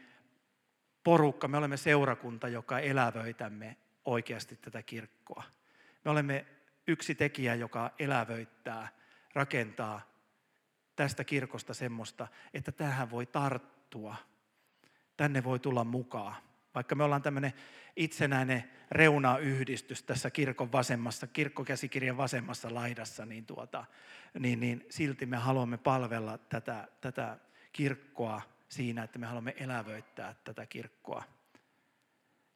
[1.04, 5.43] porukka, me olemme seurakunta, joka elävöitämme oikeasti tätä kirkkoa.
[6.06, 6.45] Me olemme
[6.88, 8.88] yksi tekijä, joka elävöittää,
[9.34, 10.02] rakentaa
[10.95, 14.15] tästä kirkosta semmoista, että tähän voi tarttua.
[15.17, 16.36] Tänne voi tulla mukaan.
[16.75, 17.53] Vaikka me ollaan tämmöinen
[17.95, 23.86] itsenäinen reunayhdistys tässä kirkon vasemmassa, kirkkokäsikirjan vasemmassa laidassa, niin, tuota,
[24.39, 27.38] niin, niin silti me haluamme palvella tätä, tätä
[27.71, 31.23] kirkkoa siinä, että me haluamme elävöittää tätä kirkkoa.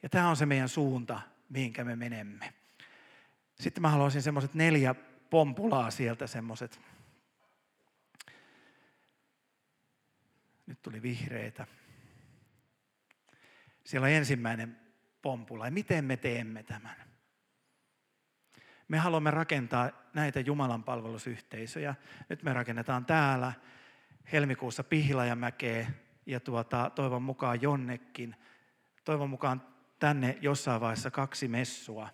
[0.04, 2.54] Ja tämä on se meidän suunta, mihinkä me menemme.
[3.60, 4.96] Sitten mä haluaisin semmoiset neljä
[5.30, 6.80] pompulaa sieltä, semmoiset.
[10.68, 11.68] Nyt tuli vihreitä.
[13.84, 14.80] Siellä on ensimmäinen
[15.22, 15.66] pompula.
[15.66, 16.96] Ja miten me teemme tämän?
[18.88, 21.96] Me haluamme rakentaa näitä Jumalan palvelusyhteisöjä.
[22.30, 23.54] Nyt me rakennetaan täällä
[24.32, 25.92] helmikuussa Pihlajamäkeä
[26.26, 28.36] ja tuota, toivon mukaan jonnekin.
[29.04, 29.62] Toivon mukaan
[30.00, 32.10] tänne jossain vaiheessa kaksi messua.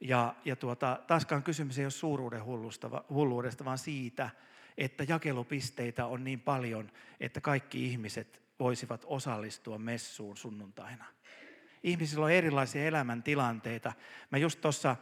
[0.00, 4.30] Ja, ja tuota, taaskaan kysymys ei ole suuruuden hullusta, hulluudesta, vaan siitä,
[4.78, 6.90] että jakelupisteitä on niin paljon,
[7.20, 11.04] että kaikki ihmiset voisivat osallistua messuun sunnuntaina.
[11.82, 13.92] Ihmisillä on erilaisia elämäntilanteita.
[14.30, 14.96] Mä just tuossa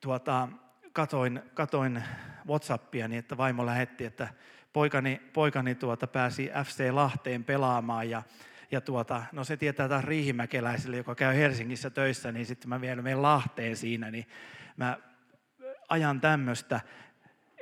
[0.00, 0.48] tuota,
[0.92, 2.02] katoin, katoin
[2.46, 4.28] Whatsappia, niin että vaimo lähetti, että
[4.72, 8.22] poikani, poikani tuota, pääsi FC Lahteen pelaamaan ja
[8.74, 13.02] ja tuota, no se tietää taas riihimäkeläisille, joka käy Helsingissä töissä, niin sitten mä vielä
[13.02, 14.26] menen Lahteen siinä, niin
[14.76, 14.98] mä
[15.88, 16.80] ajan tämmöistä.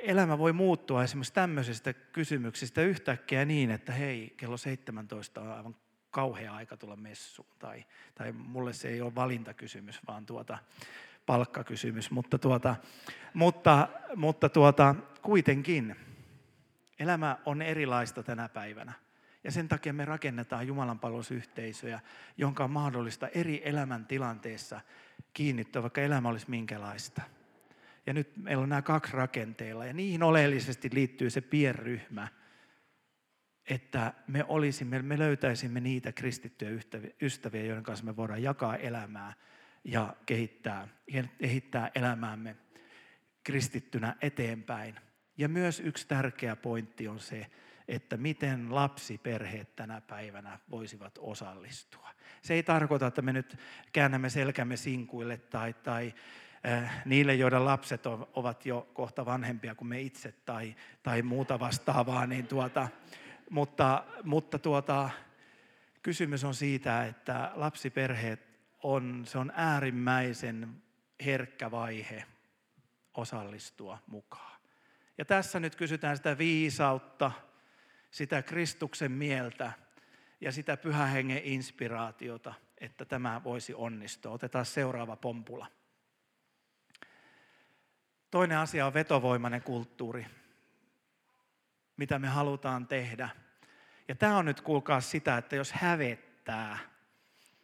[0.03, 5.75] Elämä voi muuttua esimerkiksi tämmöisistä kysymyksistä yhtäkkiä niin, että hei, kello 17 on aivan
[6.11, 7.47] kauhea aika tulla messuun.
[7.59, 7.85] Tai,
[8.15, 10.57] tai mulle se ei ole valintakysymys, vaan tuota,
[11.25, 12.11] palkkakysymys.
[12.11, 12.75] Mutta, tuota,
[13.33, 15.95] mutta, mutta tuota, kuitenkin
[16.99, 18.93] elämä on erilaista tänä päivänä.
[19.43, 21.99] Ja sen takia me rakennetaan Jumalan palvelusyhteisöjä,
[22.37, 24.81] jonka on mahdollista eri elämäntilanteissa
[25.33, 27.21] kiinnittyä, vaikka elämä olisi minkälaista.
[28.05, 32.27] Ja nyt meillä on nämä kaksi rakenteilla, ja niihin oleellisesti liittyy se pienryhmä,
[33.69, 36.71] että me, olisimme, me löytäisimme niitä kristittyjä
[37.21, 39.33] ystäviä, joiden kanssa me voidaan jakaa elämää
[39.83, 40.87] ja kehittää,
[41.37, 42.55] kehittää elämäämme
[43.43, 44.95] kristittynä eteenpäin.
[45.37, 47.47] Ja myös yksi tärkeä pointti on se,
[47.87, 52.09] että miten lapsiperheet tänä päivänä voisivat osallistua.
[52.41, 53.57] Se ei tarkoita, että me nyt
[53.91, 56.13] käännämme selkämme sinkuille tai, tai
[57.05, 62.47] niille, joiden lapset ovat jo kohta vanhempia kuin me itse tai, tai muuta vastaavaa, niin
[62.47, 62.87] tuota,
[63.49, 65.09] mutta, mutta tuota,
[66.01, 70.83] kysymys on siitä, että lapsiperheet on, se on äärimmäisen
[71.25, 72.25] herkkä vaihe
[73.13, 74.59] osallistua mukaan.
[75.17, 77.31] Ja tässä nyt kysytään sitä viisautta,
[78.11, 79.71] sitä Kristuksen mieltä
[80.41, 84.31] ja sitä pyhän hengen inspiraatiota, että tämä voisi onnistua.
[84.31, 85.67] Otetaan seuraava pompula.
[88.33, 90.25] Toinen asia on vetovoimainen kulttuuri,
[91.97, 93.29] mitä me halutaan tehdä.
[94.07, 96.77] Ja tämä on nyt kuulkaa sitä, että jos hävettää,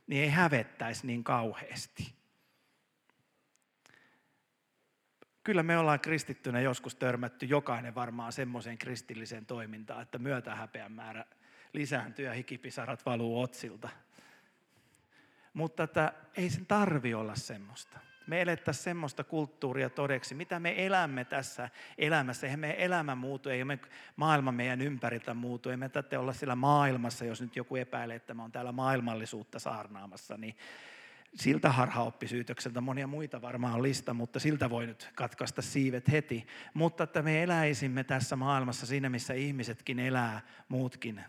[0.07, 2.15] niin ei hävettäisi niin kauheasti.
[5.43, 11.25] kyllä me ollaan kristittynä joskus törmätty jokainen varmaan semmoiseen kristilliseen toimintaan, että myötähäpeän määrä
[11.73, 13.89] lisääntyy ja hikipisarat valuu otsilta.
[15.53, 18.08] Mutta että ei sen tarvi olla semmoista.
[18.29, 22.47] Me elettäisiin semmoista kulttuuria todeksi, mitä me elämme tässä elämässä.
[22.47, 23.79] Eihän meidän elämä muutu, ei me
[24.15, 25.69] maailma meidän ympäriltä muutu.
[25.69, 29.59] Ei me tätä olla siellä maailmassa, jos nyt joku epäilee, että mä oon täällä maailmallisuutta
[29.59, 30.55] saarnaamassa, niin
[31.35, 36.47] siltä harhaoppisyytökseltä, monia muita varmaan on lista, mutta siltä voi nyt katkaista siivet heti.
[36.73, 41.21] Mutta että me eläisimme tässä maailmassa siinä, missä ihmisetkin elää, muutkin.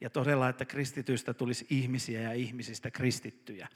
[0.00, 3.68] Ja todella, että kristitystä tulisi ihmisiä ja ihmisistä kristittyjä.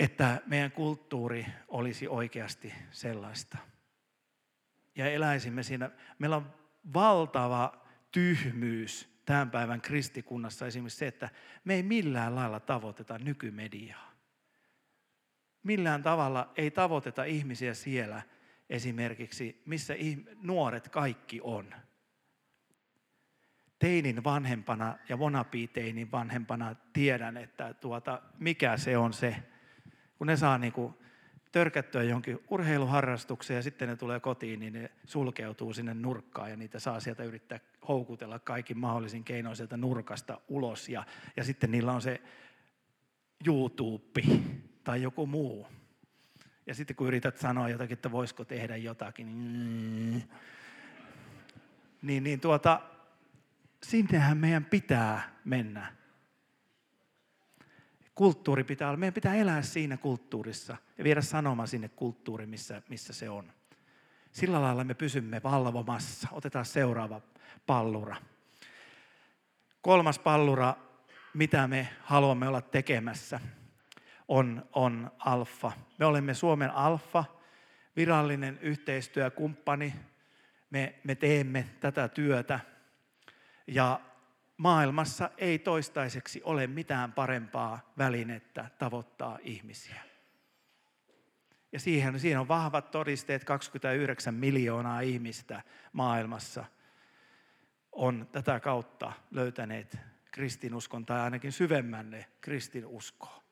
[0.00, 3.58] Että meidän kulttuuri olisi oikeasti sellaista.
[4.96, 5.90] Ja eläisimme siinä.
[6.18, 6.54] Meillä on
[6.94, 11.28] valtava tyhmyys tämän päivän kristikunnassa esimerkiksi se, että
[11.64, 14.10] me ei millään lailla tavoiteta nykymediaa
[15.62, 18.22] millään tavalla ei tavoiteta ihmisiä siellä
[18.70, 19.94] esimerkiksi, missä
[20.42, 21.74] nuoret kaikki on.
[23.78, 29.36] Teinin vanhempana ja vonapi-teinin vanhempana tiedän, että tuota, mikä se on se,
[30.20, 30.94] kun ne saa niin kuin
[31.52, 36.78] törkättyä jonkin urheiluharrastukseen ja sitten ne tulee kotiin, niin ne sulkeutuu sinne nurkkaan ja niitä
[36.78, 40.88] saa sieltä yrittää houkutella kaikin mahdollisin keinoin sieltä nurkasta ulos.
[40.88, 41.06] Ja,
[41.36, 42.20] ja sitten niillä on se
[43.46, 44.22] YouTube
[44.84, 45.66] tai joku muu,
[46.66, 49.26] Ja sitten kun yrität sanoa jotakin, että voisiko tehdä jotakin,
[50.10, 50.30] niin,
[52.02, 52.80] niin, niin tuota,
[53.82, 55.99] sinnehän meidän pitää mennä.
[58.20, 63.12] Kulttuuri pitää olla, meidän pitää elää siinä kulttuurissa ja viedä sanoma sinne kulttuuriin, missä, missä
[63.12, 63.52] se on.
[64.32, 66.28] Sillä lailla me pysymme valvomassa.
[66.32, 67.20] Otetaan seuraava
[67.66, 68.16] pallura.
[69.82, 70.74] Kolmas pallura,
[71.34, 73.40] mitä me haluamme olla tekemässä,
[74.28, 75.72] on, on Alfa.
[75.98, 77.24] Me olemme Suomen Alfa,
[77.96, 79.94] virallinen yhteistyökumppani.
[80.70, 82.60] Me, me teemme tätä työtä.
[83.66, 84.00] Ja
[84.60, 90.02] maailmassa ei toistaiseksi ole mitään parempaa välinettä tavoittaa ihmisiä.
[91.72, 96.64] Ja siihen, siinä on vahvat todisteet, 29 miljoonaa ihmistä maailmassa
[97.92, 99.98] on tätä kautta löytäneet
[100.30, 103.42] kristinuskon tai ainakin syvemmänne kristinuskoa.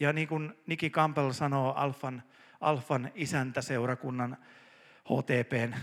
[0.00, 2.22] Ja niin kuin Niki Campbell sanoo Alfan,
[2.60, 4.36] Alfan isäntäseurakunnan
[5.04, 5.74] HTPn,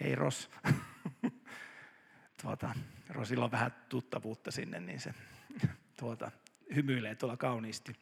[0.00, 0.50] hei Ros,
[2.42, 2.74] tuota,
[3.08, 5.14] Rosilla on vähän tuttavuutta sinne, niin se
[6.00, 6.30] tuota,
[6.74, 7.92] hymyilee tuolla kauniisti.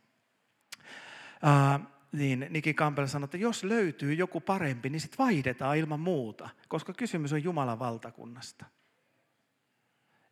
[1.34, 6.48] Uh, niin Niki Campbell sanoi, että jos löytyy joku parempi, niin sitten vaihdetaan ilman muuta,
[6.68, 8.64] koska kysymys on Jumalan valtakunnasta.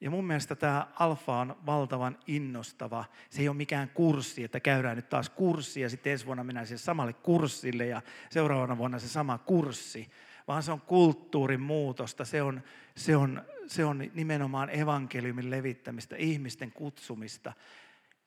[0.00, 3.04] Ja mun mielestä tämä alfa on valtavan innostava.
[3.30, 6.66] Se ei ole mikään kurssi, että käydään nyt taas kurssi ja sitten ensi vuonna mennään
[6.66, 10.11] siihen samalle kurssille ja seuraavana vuonna se sama kurssi.
[10.48, 12.62] Vaan se on kulttuurin muutosta, se on,
[12.96, 17.53] se on, se on nimenomaan evankeliumin levittämistä, ihmisten kutsumista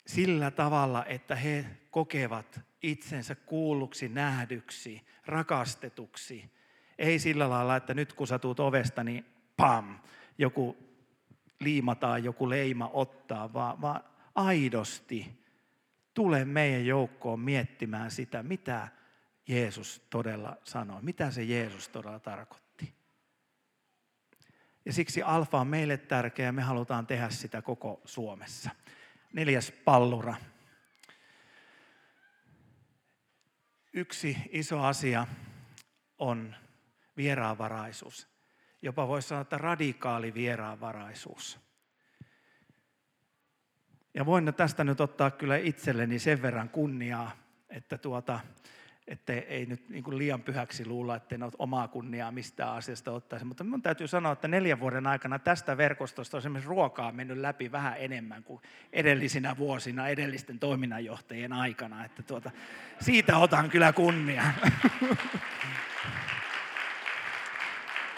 [0.08, 6.52] sillä tavalla, että he kokevat itsensä kuulluksi, nähdyksi, rakastetuksi.
[6.98, 9.26] Ei sillä lailla, että nyt kun sä tuut ovesta, niin
[9.58, 10.00] pam,
[10.38, 10.78] joku
[11.60, 14.04] liimataan, joku leima ottaa, vaan, vaan
[14.36, 15.46] aidosti
[16.14, 18.88] tule meidän joukkoon miettimään sitä, mitä
[19.48, 22.65] Jeesus todella sanoi, mitä se Jeesus todella tarkoitti.
[24.86, 28.70] Ja siksi alfa on meille tärkeä ja me halutaan tehdä sitä koko Suomessa.
[29.34, 30.36] Neljäs pallura.
[33.94, 35.28] Yksi iso asia
[36.18, 36.56] on
[37.18, 38.28] vieraanvaraisuus.
[38.82, 41.60] Jopa voisi sanoa, että radikaali vieraanvaraisuus.
[44.14, 47.32] Ja voin tästä nyt ottaa kyllä itselleni sen verran kunniaa,
[47.70, 48.40] että tuota,
[49.08, 53.12] että ei nyt niin kuin liian pyhäksi luulla, että en ole omaa kunniaa mistään asiasta
[53.12, 53.46] ottaisi.
[53.46, 57.72] Mutta minun täytyy sanoa, että neljän vuoden aikana tästä verkostosta on esimerkiksi ruokaa mennyt läpi
[57.72, 58.62] vähän enemmän kuin
[58.94, 62.06] edellisinä vuosina edellisten toiminnanjohtajien aikana.
[62.06, 62.52] Että tuota,
[63.02, 64.52] siitä otan kyllä kunniaa.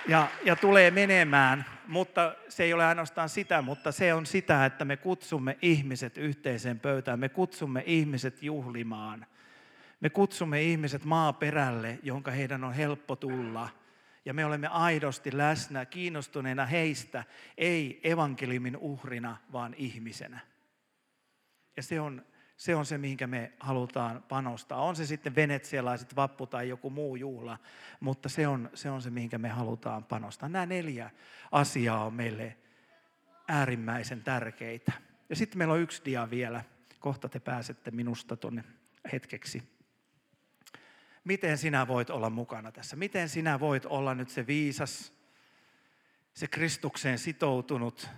[0.10, 4.86] Ja, ja tulee menemään, mutta se ei ole ainoastaan sitä, mutta se on sitä, että
[4.86, 9.26] me kutsumme ihmiset yhteiseen pöytään, me kutsumme ihmiset juhlimaan–
[10.00, 13.70] me kutsumme ihmiset maaperälle, jonka heidän on helppo tulla.
[14.26, 17.24] Ja me olemme aidosti läsnä, kiinnostuneena heistä,
[17.58, 20.40] ei evankeliumin uhrina, vaan ihmisenä.
[21.78, 22.26] Ja se on,
[22.58, 24.82] se on se, mihinkä me halutaan panostaa.
[24.82, 27.58] On se sitten venetsialaiset vappu tai joku muu juhla,
[28.00, 30.50] mutta se on se, on se mihinkä me halutaan panostaa.
[30.50, 31.12] Nämä neljä
[31.52, 32.58] asiaa on meille
[33.48, 34.92] äärimmäisen tärkeitä.
[35.30, 36.64] Ja sitten meillä on yksi dia vielä.
[37.00, 38.64] Kohta te pääsette minusta tuonne
[39.12, 39.77] hetkeksi
[41.28, 42.96] miten sinä voit olla mukana tässä?
[42.96, 45.14] Miten sinä voit olla nyt se viisas,
[46.34, 48.10] se Kristukseen sitoutunut?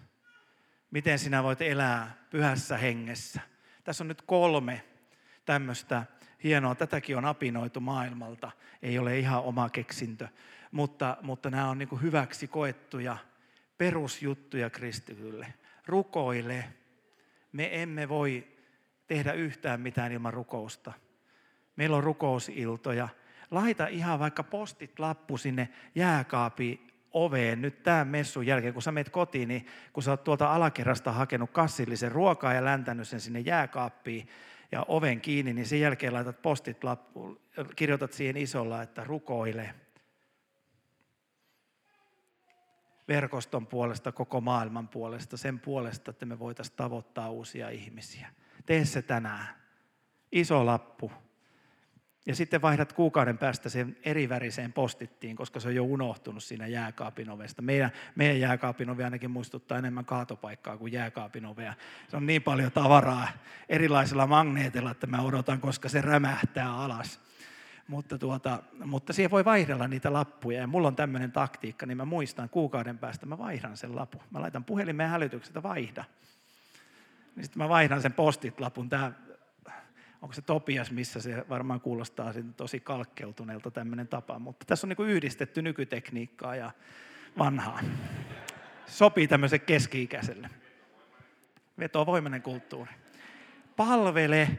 [0.91, 3.41] Miten sinä voit elää pyhässä hengessä?
[3.83, 4.83] Tässä on nyt kolme
[5.45, 6.03] tämmöistä
[6.43, 6.75] hienoa.
[6.75, 8.51] Tätäkin on apinoitu maailmalta.
[8.81, 10.27] Ei ole ihan oma keksintö,
[10.71, 13.17] mutta, mutta nämä on niin hyväksi koettuja
[13.77, 15.53] perusjuttuja kristitylle.
[15.87, 16.65] Rukoile.
[17.51, 18.47] Me emme voi
[19.07, 20.93] tehdä yhtään mitään ilman rukousta.
[21.79, 23.09] Meillä on rukousiltoja.
[23.51, 29.09] Laita ihan vaikka postit lappu sinne jääkaapi oveen nyt tämän messun jälkeen, kun sä menet
[29.09, 34.27] kotiin, niin kun sä oot tuolta alakerrasta hakenut kassillisen ruokaa ja läntänyt sen sinne jääkaappiin
[34.71, 37.39] ja oven kiinni, niin sen jälkeen laitat postit lappuun,
[37.75, 39.75] kirjoitat siihen isolla, että rukoile.
[43.08, 48.29] Verkoston puolesta, koko maailman puolesta, sen puolesta, että me voitaisiin tavoittaa uusia ihmisiä.
[48.65, 49.47] Tee se tänään.
[50.31, 51.12] Iso lappu,
[52.30, 57.30] ja sitten vaihdat kuukauden päästä sen eriväriseen postittiin, koska se on jo unohtunut siinä jääkaapin
[57.30, 57.62] ovesta.
[57.62, 61.73] Meidän, meidän jääkaapin ovi ainakin muistuttaa enemmän kaatopaikkaa kuin jääkaapin ovea.
[62.08, 63.27] Se on niin paljon tavaraa
[63.69, 67.19] erilaisilla magneetilla, että mä odotan, koska se rämähtää alas.
[67.88, 70.60] Mutta, tuota, mutta siihen voi vaihdella niitä lappuja.
[70.60, 74.21] Ja mulla on tämmöinen taktiikka, niin mä muistan kuukauden päästä, mä vaihdan sen lapun.
[74.32, 76.04] Mä laitan puhelimeen hälytyksestä vaihda.
[77.36, 78.90] Niin sitten mä vaihdan sen postit-lapun.
[78.90, 79.12] Tämä
[80.21, 85.09] onko se Topias, missä se varmaan kuulostaa tosi kalkkeutuneelta tämmöinen tapa, mutta tässä on niin
[85.09, 86.71] yhdistetty nykytekniikkaa ja
[87.37, 87.79] vanhaa.
[88.85, 90.49] Sopii tämmöiselle keski-ikäiselle.
[91.79, 92.91] Vetovoimainen kulttuuri.
[93.75, 94.49] Palvele.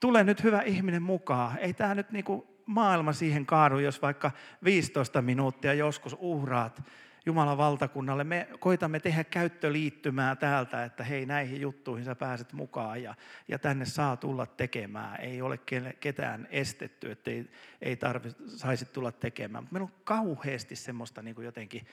[0.00, 1.58] Tule nyt hyvä ihminen mukaan.
[1.58, 4.30] Ei tämä nyt niinku maailma siihen kaadu, jos vaikka
[4.64, 6.82] 15 minuuttia joskus uhraat
[7.26, 8.24] Jumalan valtakunnalle.
[8.24, 13.14] Me koitamme tehdä käyttöliittymää täältä, että hei näihin juttuihin sä pääset mukaan ja,
[13.48, 15.20] ja tänne saa tulla tekemään.
[15.20, 15.58] Ei ole
[16.00, 17.50] ketään estetty, että ei,
[17.82, 19.64] ei tarvi, saisi tulla tekemään.
[19.64, 21.86] Mutta meillä on kauheasti semmoista niin kuin jotenkin,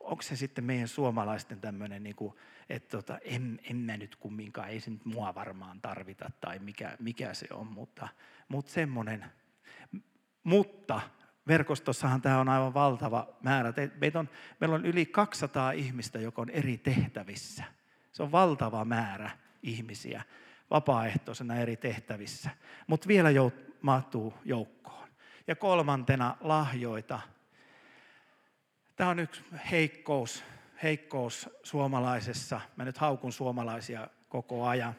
[0.00, 2.34] onko se sitten meidän suomalaisten tämmöinen, niin kuin,
[2.68, 6.96] että tota, en, en mä nyt kumminkaan, ei se nyt mua varmaan tarvita tai mikä,
[7.00, 8.08] mikä se on, mutta,
[8.48, 9.24] mutta semmoinen.
[10.44, 11.00] Mutta
[11.48, 13.72] verkostossahan tämä on aivan valtava määrä.
[14.00, 14.28] Meitä on,
[14.60, 17.64] meillä on yli 200 ihmistä, joka on eri tehtävissä.
[18.12, 19.30] Se on valtava määrä
[19.62, 20.22] ihmisiä
[20.70, 22.50] vapaaehtoisena eri tehtävissä,
[22.86, 25.08] mutta vielä jout, mahtuu joukkoon.
[25.46, 27.20] Ja kolmantena lahjoita.
[28.96, 30.44] Tämä on yksi heikkous,
[30.82, 32.60] heikkous suomalaisessa.
[32.76, 34.94] Mä nyt haukun suomalaisia koko ajan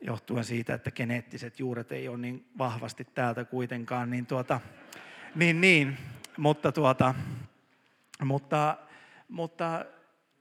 [0.00, 4.60] johtuen siitä, että geneettiset juuret ei ole niin vahvasti täältä kuitenkaan, niin tuota,
[5.34, 5.98] niin, niin.
[6.36, 7.14] Mutta, tuota,
[8.24, 8.76] mutta,
[9.28, 9.84] mutta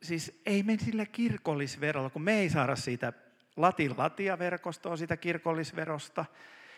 [0.02, 3.14] siis ei me sillä kirkollisverolla, kun me ei saada siitä
[3.58, 6.26] latin latia-verkostoa, sitä kirkollisverosta,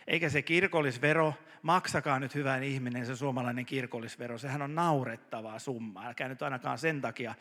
[0.07, 6.07] eikä se kirkollisvero, maksakaa nyt hyvän ihminen se suomalainen kirkollisvero, sehän on naurettavaa summaa.
[6.07, 7.36] Älkää nyt ainakaan sen takia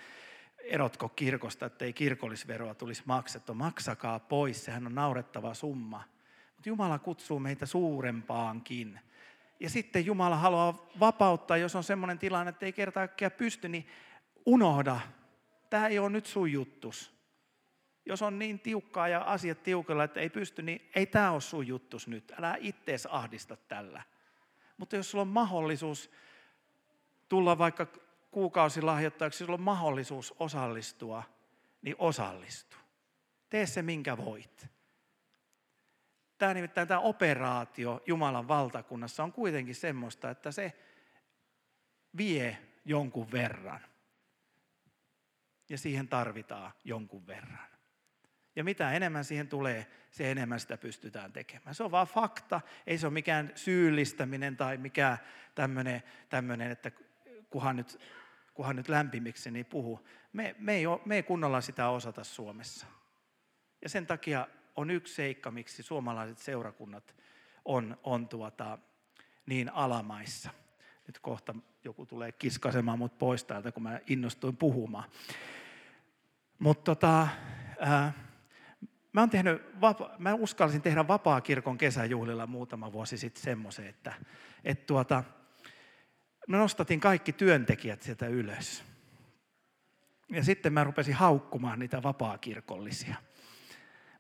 [0.65, 3.55] erotko kirkosta, että ei kirkollisveroa tulisi maksettua.
[3.55, 6.05] Maksakaa pois, sehän on naurettava summa.
[6.57, 9.01] Mutta Jumala kutsuu meitä suurempaankin.
[9.61, 13.87] Ja sitten Jumala haluaa vapauttaa, jos on semmoinen tilanne, että ei kerta pysty, niin
[14.47, 15.01] unohda.
[15.71, 17.21] Tämä ei ole nyt sun juttus.
[18.07, 21.67] Jos on niin tiukkaa ja asiat tiukalla, että ei pysty, niin ei tämä ole sun
[21.67, 22.33] juttus nyt.
[22.39, 24.03] Älä ittees ahdista tällä.
[24.77, 26.11] Mutta jos sulla on mahdollisuus
[27.29, 27.87] tulla vaikka
[28.31, 31.23] kuukausilahjoittajaksi, sulla on mahdollisuus osallistua,
[31.83, 32.77] niin osallistu.
[33.51, 34.67] Tee se minkä voit.
[36.41, 40.73] Tämä nimittäin tämä operaatio Jumalan valtakunnassa on kuitenkin semmoista, että se
[42.17, 43.81] vie jonkun verran.
[45.69, 47.69] Ja siihen tarvitaan jonkun verran.
[48.57, 51.75] Ja mitä enemmän siihen tulee, se enemmän sitä pystytään tekemään.
[51.75, 55.19] Se on vaan fakta, ei se ole mikään syyllistäminen tai mikään
[56.29, 56.91] tämmöinen, että
[57.51, 58.01] kuhan nyt,
[58.55, 60.07] kuhan nyt lämpimiksi niin puhu.
[60.33, 62.87] Me, me, ei ole, me ei kunnolla sitä osata Suomessa.
[63.83, 64.49] Ja sen takia
[64.81, 67.15] on yksi seikka, miksi suomalaiset seurakunnat
[67.65, 68.79] on, on tuota,
[69.47, 70.51] niin alamaissa.
[71.07, 71.55] Nyt kohta
[71.85, 75.11] joku tulee kiskasemaan mut pois täältä, kun mä innostuin puhumaan.
[76.59, 77.29] Mutta tota,
[79.13, 79.63] mä, tehnyt,
[80.19, 84.15] mä uskallisin tehdä vapaa-kirkon kesäjuhlilla muutama vuosi sitten semmoisen, että
[84.65, 85.25] et tuota,
[86.49, 88.85] mä nostatin kaikki työntekijät sieltä ylös.
[90.29, 93.17] Ja sitten mä rupesin haukkumaan niitä vapaakirkollisia.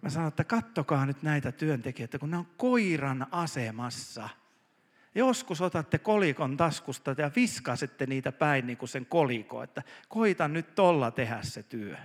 [0.03, 4.29] Mä sanoin, että kattokaa nyt näitä työntekijöitä, kun ne on koiran asemassa.
[5.15, 10.75] Joskus otatte kolikon taskusta ja viskasette niitä päin niin kuin sen koliko, että koita nyt
[10.75, 11.97] tolla tehdä se työ.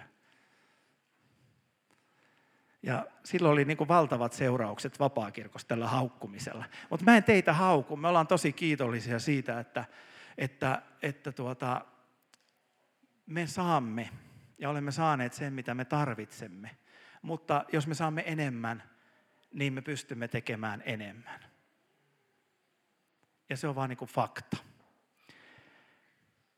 [2.84, 6.66] Ja silloin oli niin kuin valtavat seuraukset vapaakirkossa tällä haukkumisella.
[6.89, 7.98] Mutta mä en teitä hauku.
[7.98, 9.86] Me ollaan tosi kiitollisia siitä, että,
[10.38, 11.86] että, että tuota,
[13.26, 14.10] me saamme
[14.58, 16.85] ja olemme saaneet sen, mitä me tarvitsemme
[17.26, 18.84] mutta jos me saamme enemmän,
[19.53, 21.39] niin me pystymme tekemään enemmän.
[23.49, 24.57] Ja se on vaan niin kuin fakta.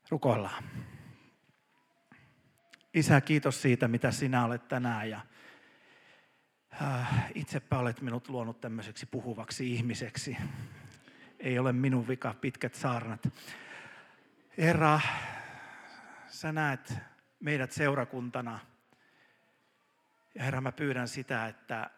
[0.09, 0.63] Rukoillaan.
[2.93, 5.21] Isä, kiitos siitä, mitä sinä olet tänään ja
[6.81, 10.37] äh, itsepä olet minut luonut tämmöiseksi puhuvaksi ihmiseksi.
[11.39, 13.27] Ei ole minun vika pitkät saarnat.
[14.57, 14.99] Herra,
[16.27, 16.93] sä näet
[17.39, 18.59] meidät seurakuntana–
[20.37, 21.89] ja Herra, mä pyydän sitä, että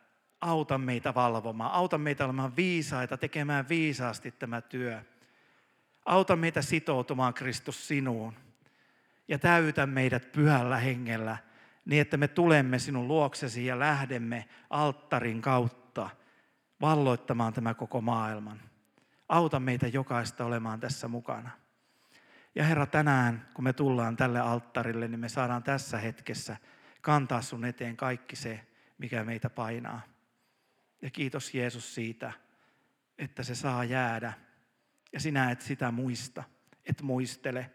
[0.42, 5.02] auta meitä valvomaan, auta meitä olemaan viisaita, tekemään viisaasti tämä työ.
[6.06, 8.34] Auta meitä sitoutumaan Kristus sinuun
[9.28, 11.38] ja täytä meidät pyhällä hengellä
[11.86, 16.10] niin, että me tulemme sinun luoksesi ja lähdemme alttarin kautta
[16.82, 18.62] valloittamaan tämä koko maailman.
[19.30, 21.50] Auta meitä jokaista olemaan tässä mukana.
[22.56, 26.58] Ja Herra, tänään kun me tullaan tälle alttarille, niin me saadaan tässä hetkessä–
[27.02, 30.02] kantaa sun eteen kaikki se, mikä meitä painaa.
[31.02, 32.34] Ja kiitos Jeesus siitä,
[33.18, 34.34] että se saa jäädä.
[35.14, 36.44] Ja sinä et sitä muista,
[36.86, 37.72] et muistele.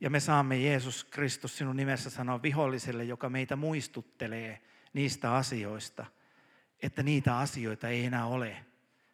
[0.00, 6.06] Ja me saamme Jeesus Kristus sinun nimessä sanoa viholliselle, joka meitä muistuttelee niistä asioista,
[6.82, 8.64] että niitä asioita ei enää ole.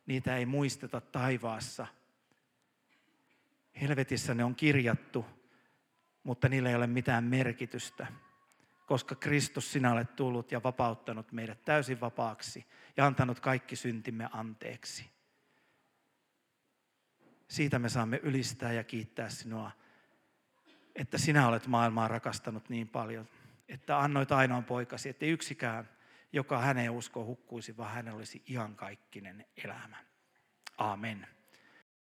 [0.06, 1.86] Niitä ei muisteta taivaassa.
[3.80, 5.26] Helvetissä ne on kirjattu,
[6.24, 8.06] mutta niillä ei ole mitään merkitystä,
[8.86, 12.66] koska Kristus sinä olet tullut ja vapauttanut meidät täysin vapaaksi
[12.96, 15.10] ja antanut kaikki syntimme anteeksi.
[17.48, 19.70] Siitä me saamme ylistää ja kiittää sinua,
[20.94, 23.28] että sinä olet maailmaa rakastanut niin paljon,
[23.68, 25.88] että annoit ainoan poikasi, että yksikään,
[26.32, 29.96] joka häneen uskoo, hukkuisi, vaan hänellä olisi iankaikkinen elämä.
[30.78, 31.26] Amen.